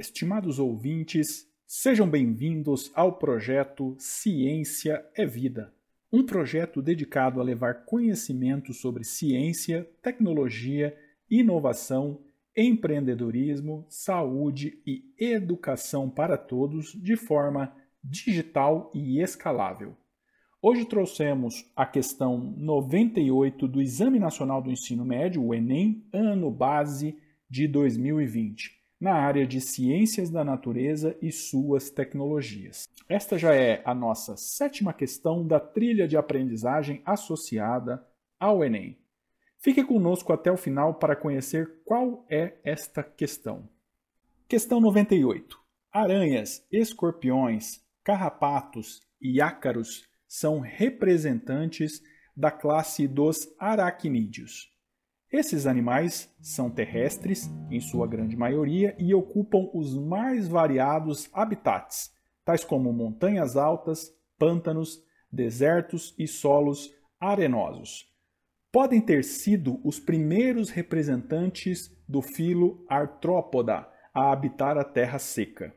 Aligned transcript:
Estimados 0.00 0.58
ouvintes, 0.58 1.46
sejam 1.66 2.08
bem-vindos 2.08 2.90
ao 2.94 3.18
projeto 3.18 3.94
Ciência 3.98 5.04
é 5.14 5.26
Vida, 5.26 5.74
um 6.10 6.24
projeto 6.24 6.80
dedicado 6.80 7.38
a 7.38 7.44
levar 7.44 7.84
conhecimento 7.84 8.72
sobre 8.72 9.04
ciência, 9.04 9.86
tecnologia, 10.00 10.96
inovação, 11.30 12.18
empreendedorismo, 12.56 13.84
saúde 13.90 14.80
e 14.86 15.04
educação 15.18 16.08
para 16.08 16.38
todos 16.38 16.94
de 16.94 17.14
forma 17.14 17.70
digital 18.02 18.90
e 18.94 19.20
escalável. 19.20 19.94
Hoje 20.62 20.86
trouxemos 20.86 21.70
a 21.76 21.84
questão 21.84 22.38
98 22.56 23.68
do 23.68 23.82
Exame 23.82 24.18
Nacional 24.18 24.62
do 24.62 24.70
Ensino 24.70 25.04
Médio, 25.04 25.44
o 25.44 25.54
Enem, 25.54 26.08
ano 26.10 26.50
base 26.50 27.18
de 27.50 27.68
2020 27.68 28.79
na 29.00 29.14
área 29.14 29.46
de 29.46 29.60
ciências 29.60 30.28
da 30.30 30.44
natureza 30.44 31.16
e 31.22 31.32
suas 31.32 31.88
tecnologias. 31.90 32.86
Esta 33.08 33.38
já 33.38 33.54
é 33.54 33.82
a 33.84 33.94
nossa 33.94 34.36
sétima 34.36 34.92
questão 34.92 35.46
da 35.46 35.58
trilha 35.58 36.06
de 36.06 36.16
aprendizagem 36.16 37.00
associada 37.04 38.06
ao 38.38 38.62
Enem. 38.62 38.98
Fique 39.58 39.82
conosco 39.82 40.32
até 40.32 40.52
o 40.52 40.56
final 40.56 40.94
para 40.94 41.16
conhecer 41.16 41.82
qual 41.84 42.24
é 42.30 42.58
esta 42.62 43.02
questão. 43.02 43.68
Questão 44.46 44.80
98. 44.80 45.58
Aranhas, 45.92 46.66
escorpiões, 46.70 47.80
carrapatos 48.04 49.02
e 49.20 49.40
ácaros 49.40 50.08
são 50.26 50.60
representantes 50.60 52.02
da 52.36 52.50
classe 52.50 53.06
dos 53.06 53.48
aracnídeos. 53.58 54.70
Esses 55.32 55.64
animais 55.64 56.28
são 56.40 56.68
terrestres, 56.68 57.48
em 57.70 57.78
sua 57.78 58.06
grande 58.08 58.36
maioria, 58.36 58.96
e 58.98 59.14
ocupam 59.14 59.70
os 59.72 59.96
mais 59.96 60.48
variados 60.48 61.28
habitats, 61.32 62.12
tais 62.44 62.64
como 62.64 62.92
montanhas 62.92 63.56
altas, 63.56 64.12
pântanos, 64.36 65.00
desertos 65.30 66.12
e 66.18 66.26
solos 66.26 66.92
arenosos. 67.20 68.10
Podem 68.72 69.00
ter 69.00 69.22
sido 69.22 69.80
os 69.84 70.00
primeiros 70.00 70.68
representantes 70.70 71.96
do 72.08 72.20
filo 72.20 72.84
Artrópoda 72.88 73.88
a 74.12 74.32
habitar 74.32 74.76
a 74.76 74.84
terra 74.84 75.20
seca. 75.20 75.72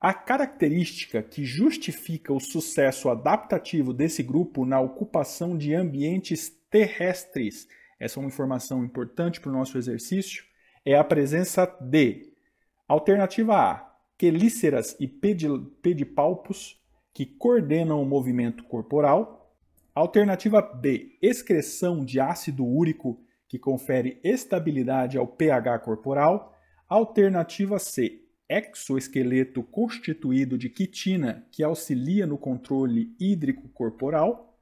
A 0.00 0.14
característica 0.14 1.20
que 1.20 1.44
justifica 1.44 2.32
o 2.32 2.38
sucesso 2.38 3.08
adaptativo 3.08 3.92
desse 3.92 4.22
grupo 4.22 4.64
na 4.64 4.80
ocupação 4.80 5.58
de 5.58 5.74
ambientes 5.74 6.50
terrestres 6.70 7.66
essa 7.98 8.18
é 8.18 8.20
uma 8.20 8.28
informação 8.28 8.84
importante 8.84 9.40
para 9.40 9.50
o 9.50 9.54
nosso 9.54 9.76
exercício, 9.76 10.44
é 10.84 10.96
a 10.96 11.04
presença 11.04 11.66
de 11.80 12.32
alternativa 12.86 13.54
A, 13.54 13.94
quelíceras 14.16 14.96
e 14.98 15.06
pedipalpos 15.06 16.80
que 17.12 17.26
coordenam 17.26 18.00
o 18.02 18.06
movimento 18.06 18.64
corporal. 18.64 19.54
Alternativa 19.94 20.62
B, 20.62 21.18
excreção 21.20 22.04
de 22.04 22.20
ácido 22.20 22.64
úrico 22.64 23.20
que 23.48 23.58
confere 23.58 24.20
estabilidade 24.22 25.18
ao 25.18 25.26
pH 25.26 25.80
corporal. 25.80 26.54
Alternativa 26.88 27.78
C, 27.78 28.22
exoesqueleto 28.48 29.62
constituído 29.62 30.56
de 30.56 30.70
quitina 30.70 31.46
que 31.50 31.62
auxilia 31.62 32.26
no 32.26 32.38
controle 32.38 33.14
hídrico 33.18 33.68
corporal. 33.70 34.57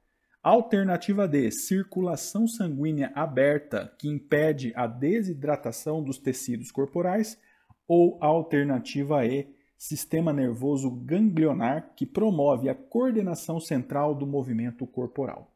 Alternativa 0.49 1.27
D, 1.27 1.51
circulação 1.51 2.47
sanguínea 2.47 3.11
aberta, 3.13 3.93
que 3.99 4.07
impede 4.07 4.71
a 4.77 4.87
desidratação 4.87 6.01
dos 6.01 6.17
tecidos 6.17 6.71
corporais. 6.71 7.37
Ou 7.85 8.17
alternativa 8.21 9.25
E, 9.25 9.53
sistema 9.77 10.31
nervoso 10.31 10.89
ganglionar, 10.89 11.91
que 11.97 12.05
promove 12.05 12.69
a 12.69 12.75
coordenação 12.75 13.59
central 13.59 14.15
do 14.15 14.25
movimento 14.25 14.87
corporal. 14.87 15.53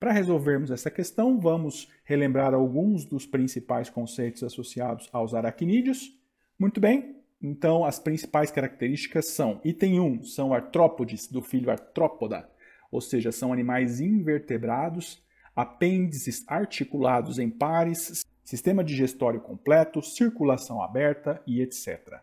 Para 0.00 0.12
resolvermos 0.12 0.70
essa 0.70 0.90
questão, 0.90 1.38
vamos 1.38 1.90
relembrar 2.02 2.54
alguns 2.54 3.04
dos 3.04 3.26
principais 3.26 3.90
conceitos 3.90 4.42
associados 4.42 5.10
aos 5.12 5.34
aracnídeos. 5.34 6.10
Muito 6.58 6.80
bem, 6.80 7.16
então 7.38 7.84
as 7.84 7.98
principais 7.98 8.50
características 8.50 9.28
são: 9.28 9.60
item 9.62 10.00
1 10.00 10.24
são 10.24 10.54
artrópodes, 10.54 11.26
do 11.26 11.42
filho 11.42 11.70
artrópoda 11.70 12.50
ou 12.92 13.00
seja, 13.00 13.32
são 13.32 13.54
animais 13.54 14.00
invertebrados, 14.00 15.22
apêndices 15.56 16.44
articulados 16.46 17.38
em 17.38 17.48
pares, 17.48 18.22
sistema 18.44 18.84
digestório 18.84 19.40
completo, 19.40 20.02
circulação 20.02 20.82
aberta 20.82 21.42
e 21.46 21.62
etc. 21.62 22.20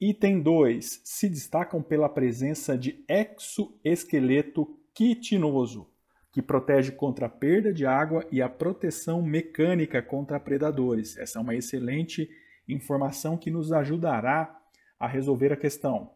Item 0.00 0.40
2. 0.40 1.02
Se 1.04 1.28
destacam 1.28 1.80
pela 1.80 2.08
presença 2.08 2.76
de 2.76 3.04
exoesqueleto 3.08 4.76
quitinoso, 4.92 5.88
que 6.32 6.42
protege 6.42 6.92
contra 6.92 7.26
a 7.26 7.30
perda 7.30 7.72
de 7.72 7.86
água 7.86 8.26
e 8.32 8.42
a 8.42 8.48
proteção 8.48 9.22
mecânica 9.22 10.02
contra 10.02 10.40
predadores. 10.40 11.16
Essa 11.16 11.38
é 11.38 11.42
uma 11.42 11.54
excelente 11.54 12.28
informação 12.68 13.36
que 13.36 13.50
nos 13.50 13.72
ajudará 13.72 14.60
a 14.98 15.06
resolver 15.06 15.52
a 15.52 15.56
questão. 15.56 16.10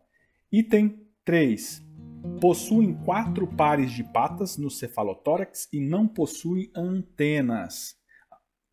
Item 0.51 1.01
3 1.25 1.92
possuem 2.41 2.95
quatro 3.05 3.47
pares 3.47 3.93
de 3.93 4.05
patas 4.05 4.57
no 4.57 4.71
cefalotórax 4.71 5.69
e 5.73 5.81
não 5.81 6.07
possuem 6.07 6.71
antenas. 6.75 7.97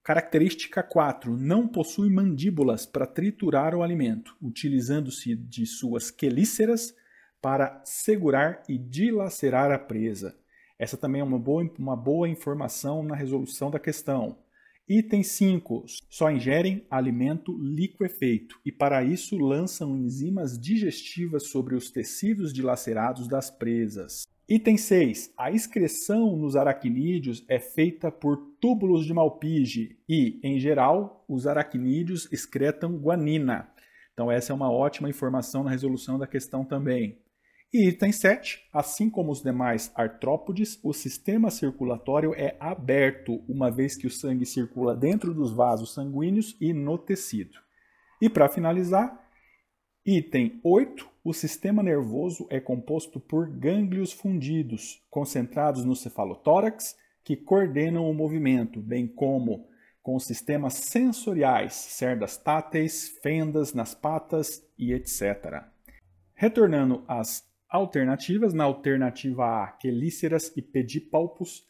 Característica 0.04 0.82
4. 0.82 1.38
Não 1.38 1.68
possui 1.68 2.10
mandíbulas 2.10 2.86
para 2.86 3.06
triturar 3.06 3.76
o 3.76 3.84
alimento, 3.84 4.36
utilizando-se 4.42 5.36
de 5.36 5.66
suas 5.66 6.10
quelíceras 6.10 6.96
para 7.42 7.82
segurar 7.86 8.64
e 8.68 8.78
dilacerar 8.78 9.72
a 9.72 9.80
presa. 9.80 10.36
Essa 10.78 10.98
também 10.98 11.22
é 11.22 11.24
uma 11.24 11.38
boa, 11.38 11.70
uma 11.78 11.96
boa 11.96 12.28
informação 12.28 13.04
na 13.04 13.16
resolução 13.16 13.70
da 13.70 13.80
questão. 13.80 14.40
Item 14.92 15.22
5. 15.22 15.86
Só 16.10 16.32
ingerem 16.32 16.84
alimento 16.90 17.56
liquefeito 17.60 18.60
e 18.66 18.72
para 18.72 19.04
isso 19.04 19.38
lançam 19.38 19.96
enzimas 19.96 20.60
digestivas 20.60 21.44
sobre 21.44 21.76
os 21.76 21.92
tecidos 21.92 22.52
dilacerados 22.52 23.28
das 23.28 23.52
presas. 23.52 24.24
Item 24.48 24.78
6. 24.78 25.32
A 25.38 25.52
excreção 25.52 26.36
nos 26.36 26.56
aracnídeos 26.56 27.46
é 27.48 27.60
feita 27.60 28.12
por 28.12 28.38
túbulos 28.60 29.06
de 29.06 29.14
Malpighi 29.14 30.00
e, 30.10 30.40
em 30.42 30.60
geral, 30.60 31.24
os 31.30 31.46
aracnídeos 31.46 32.28
excretam 32.32 32.98
guanina. 32.98 33.70
Então 34.12 34.32
essa 34.32 34.52
é 34.52 34.56
uma 34.56 34.72
ótima 34.72 35.08
informação 35.08 35.64
na 35.64 35.70
resolução 35.70 36.18
da 36.18 36.26
questão 36.26 36.66
também. 36.66 37.20
E 37.72 37.88
item 37.88 38.12
7, 38.12 38.68
assim 38.74 39.12
como 39.12 39.32
os 39.32 39.44
demais 39.44 39.92
artrópodes, 39.94 40.80
o 40.84 40.92
sistema 40.92 41.52
circulatório 41.52 42.34
é 42.34 42.58
aberto, 42.60 43.44
uma 43.48 43.70
vez 43.70 43.96
que 43.96 44.08
o 44.08 44.10
sangue 44.10 44.44
circula 44.44 44.96
dentro 44.96 45.36
dos 45.36 45.54
vasos 45.54 45.94
sanguíneos 45.94 46.58
e 46.60 46.74
no 46.74 46.98
tecido. 46.98 47.60
E 48.20 48.28
para 48.28 48.50
finalizar, 48.50 49.24
item 50.04 50.60
8, 50.64 51.08
o 51.24 51.32
sistema 51.32 51.84
nervoso 51.84 52.48
é 52.50 52.60
composto 52.60 53.20
por 53.20 53.48
gânglios 53.48 54.12
fundidos, 54.12 55.06
concentrados 55.08 55.86
no 55.86 55.96
cefalotórax, 55.96 56.98
que 57.24 57.38
coordenam 57.38 58.10
o 58.10 58.14
movimento, 58.16 58.82
bem 58.82 59.06
como 59.06 59.70
com 60.02 60.18
sistemas 60.18 60.74
sensoriais, 60.74 61.74
cerdas 61.76 62.36
táteis, 62.36 63.10
fendas 63.22 63.76
nas 63.76 63.94
patas 63.94 64.68
e 64.76 64.92
etc. 64.92 65.66
Retornando 66.34 67.04
às 67.08 67.49
alternativas. 67.70 68.54
Na 68.54 68.64
alternativa 68.64 69.64
A, 69.64 69.68
quelíceras 69.68 70.52
e 70.58 70.62
pedipalpos, 70.62 71.64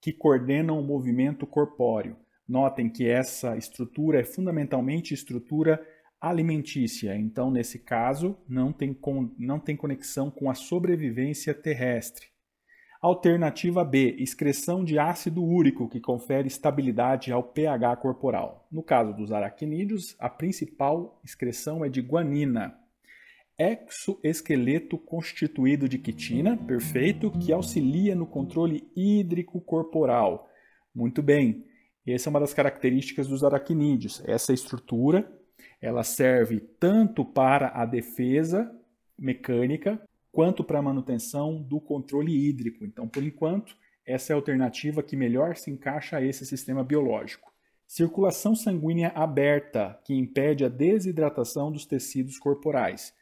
que 0.00 0.12
coordenam 0.12 0.78
o 0.78 0.84
movimento 0.84 1.46
corpóreo. 1.46 2.16
Notem 2.48 2.88
que 2.88 3.08
essa 3.08 3.56
estrutura 3.56 4.20
é 4.20 4.24
fundamentalmente 4.24 5.12
estrutura 5.14 5.84
alimentícia, 6.20 7.16
então, 7.16 7.50
nesse 7.50 7.78
caso, 7.78 8.36
não 8.48 8.72
tem, 8.72 8.94
con 8.94 9.30
não 9.38 9.58
tem 9.58 9.76
conexão 9.76 10.30
com 10.30 10.50
a 10.50 10.54
sobrevivência 10.54 11.52
terrestre. 11.52 12.26
Alternativa 13.02 13.84
B, 13.84 14.16
excreção 14.18 14.82
de 14.82 14.98
ácido 14.98 15.44
úrico, 15.44 15.88
que 15.88 16.00
confere 16.00 16.48
estabilidade 16.48 17.30
ao 17.30 17.42
pH 17.42 17.96
corporal. 17.96 18.66
No 18.72 18.82
caso 18.82 19.12
dos 19.12 19.30
aracnídeos, 19.30 20.16
a 20.18 20.28
principal 20.28 21.20
excreção 21.24 21.84
é 21.84 21.88
de 21.88 22.00
guanina, 22.00 22.76
exoesqueleto 23.58 24.98
constituído 24.98 25.88
de 25.88 25.98
quitina, 25.98 26.56
perfeito, 26.56 27.30
que 27.30 27.52
auxilia 27.52 28.14
no 28.14 28.26
controle 28.26 28.90
hídrico 28.94 29.60
corporal. 29.60 30.48
Muito 30.94 31.22
bem. 31.22 31.64
Essa 32.06 32.28
é 32.28 32.30
uma 32.30 32.40
das 32.40 32.54
características 32.54 33.26
dos 33.26 33.42
aracnídeos. 33.42 34.22
Essa 34.26 34.52
estrutura, 34.52 35.30
ela 35.80 36.04
serve 36.04 36.60
tanto 36.60 37.24
para 37.24 37.68
a 37.68 37.84
defesa 37.84 38.72
mecânica 39.18 40.00
quanto 40.30 40.62
para 40.62 40.78
a 40.78 40.82
manutenção 40.82 41.62
do 41.62 41.80
controle 41.80 42.48
hídrico. 42.48 42.84
Então, 42.84 43.08
por 43.08 43.22
enquanto, 43.22 43.74
essa 44.06 44.32
é 44.32 44.34
a 44.34 44.36
alternativa 44.36 45.02
que 45.02 45.16
melhor 45.16 45.56
se 45.56 45.70
encaixa 45.70 46.18
a 46.18 46.22
esse 46.24 46.44
sistema 46.44 46.84
biológico. 46.84 47.50
Circulação 47.86 48.54
sanguínea 48.54 49.08
aberta, 49.14 49.98
que 50.04 50.14
impede 50.14 50.64
a 50.64 50.68
desidratação 50.68 51.72
dos 51.72 51.86
tecidos 51.86 52.38
corporais. 52.38 53.14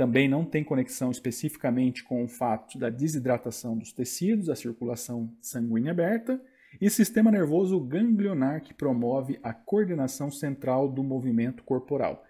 Também 0.00 0.26
não 0.26 0.46
tem 0.46 0.64
conexão 0.64 1.10
especificamente 1.10 2.02
com 2.02 2.24
o 2.24 2.26
fato 2.26 2.78
da 2.78 2.88
desidratação 2.88 3.76
dos 3.76 3.92
tecidos, 3.92 4.48
a 4.48 4.56
circulação 4.56 5.30
sanguínea 5.42 5.92
aberta, 5.92 6.40
e 6.80 6.88
sistema 6.88 7.30
nervoso 7.30 7.78
ganglionar, 7.78 8.62
que 8.62 8.72
promove 8.72 9.38
a 9.42 9.52
coordenação 9.52 10.30
central 10.30 10.90
do 10.90 11.02
movimento 11.02 11.62
corporal. 11.64 12.24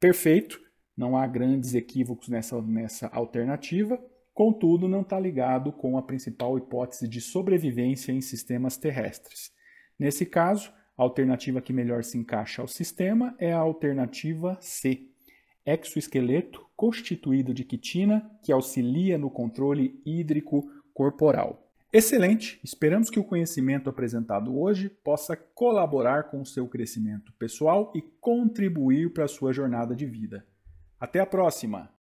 Perfeito, 0.00 0.60
não 0.96 1.16
há 1.16 1.24
grandes 1.24 1.72
equívocos 1.72 2.28
nessa, 2.28 2.60
nessa 2.60 3.06
alternativa, 3.06 3.96
contudo, 4.32 4.88
não 4.88 5.02
está 5.02 5.20
ligado 5.20 5.70
com 5.70 5.96
a 5.96 6.02
principal 6.02 6.58
hipótese 6.58 7.06
de 7.06 7.20
sobrevivência 7.20 8.10
em 8.10 8.20
sistemas 8.20 8.76
terrestres. 8.76 9.52
Nesse 9.96 10.26
caso, 10.26 10.72
a 10.98 11.04
alternativa 11.04 11.60
que 11.60 11.72
melhor 11.72 12.02
se 12.02 12.18
encaixa 12.18 12.60
ao 12.60 12.66
sistema 12.66 13.36
é 13.38 13.52
a 13.52 13.58
alternativa 13.58 14.58
C, 14.60 15.13
exoesqueleto 15.66 16.66
constituído 16.76 17.54
de 17.54 17.64
quitina 17.64 18.30
que 18.42 18.52
auxilia 18.52 19.16
no 19.16 19.30
controle 19.30 20.00
hídrico 20.04 20.68
corporal. 20.92 21.64
Excelente! 21.92 22.58
Esperamos 22.64 23.08
que 23.08 23.20
o 23.20 23.24
conhecimento 23.24 23.88
apresentado 23.88 24.58
hoje 24.58 24.88
possa 24.88 25.36
colaborar 25.36 26.24
com 26.24 26.40
o 26.40 26.46
seu 26.46 26.66
crescimento 26.66 27.32
pessoal 27.38 27.92
e 27.94 28.02
contribuir 28.20 29.12
para 29.12 29.26
a 29.26 29.28
sua 29.28 29.52
jornada 29.52 29.94
de 29.94 30.04
vida. 30.04 30.44
Até 30.98 31.20
a 31.20 31.26
próxima! 31.26 31.93